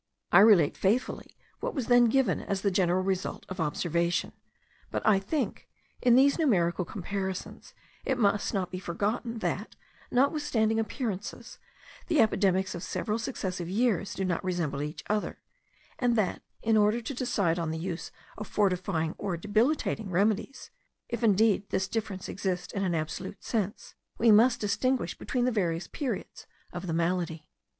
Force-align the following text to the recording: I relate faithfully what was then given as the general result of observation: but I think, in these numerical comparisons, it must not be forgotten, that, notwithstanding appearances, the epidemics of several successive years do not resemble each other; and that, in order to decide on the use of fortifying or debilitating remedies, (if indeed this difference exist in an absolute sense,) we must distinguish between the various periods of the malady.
I 0.31 0.39
relate 0.39 0.75
faithfully 0.77 1.37
what 1.59 1.75
was 1.75 1.85
then 1.85 2.05
given 2.05 2.41
as 2.41 2.61
the 2.61 2.71
general 2.71 3.03
result 3.03 3.45
of 3.49 3.59
observation: 3.59 4.31
but 4.89 5.05
I 5.05 5.19
think, 5.19 5.69
in 6.01 6.15
these 6.15 6.39
numerical 6.39 6.85
comparisons, 6.85 7.75
it 8.03 8.17
must 8.17 8.51
not 8.51 8.71
be 8.71 8.79
forgotten, 8.79 9.37
that, 9.47 9.75
notwithstanding 10.09 10.79
appearances, 10.79 11.59
the 12.07 12.19
epidemics 12.19 12.73
of 12.73 12.81
several 12.81 13.19
successive 13.19 13.69
years 13.69 14.15
do 14.15 14.25
not 14.25 14.43
resemble 14.43 14.81
each 14.81 15.03
other; 15.07 15.37
and 15.99 16.15
that, 16.15 16.41
in 16.63 16.77
order 16.77 16.99
to 17.03 17.13
decide 17.13 17.59
on 17.59 17.69
the 17.69 17.77
use 17.77 18.11
of 18.39 18.47
fortifying 18.47 19.13
or 19.19 19.37
debilitating 19.37 20.09
remedies, 20.09 20.71
(if 21.09 21.23
indeed 21.23 21.69
this 21.69 21.87
difference 21.87 22.27
exist 22.27 22.73
in 22.73 22.83
an 22.83 22.95
absolute 22.95 23.43
sense,) 23.43 23.93
we 24.17 24.31
must 24.31 24.59
distinguish 24.61 25.15
between 25.15 25.45
the 25.45 25.51
various 25.51 25.85
periods 25.85 26.47
of 26.73 26.87
the 26.87 26.93
malady. 26.93 27.47